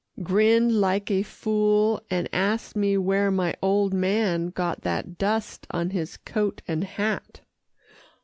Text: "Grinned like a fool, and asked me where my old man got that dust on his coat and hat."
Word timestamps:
"Grinned 0.23 0.71
like 0.81 1.11
a 1.11 1.21
fool, 1.21 2.01
and 2.09 2.27
asked 2.33 2.75
me 2.75 2.97
where 2.97 3.29
my 3.29 3.53
old 3.61 3.93
man 3.93 4.47
got 4.49 4.81
that 4.81 5.19
dust 5.19 5.67
on 5.69 5.91
his 5.91 6.17
coat 6.17 6.63
and 6.67 6.83
hat." 6.83 7.41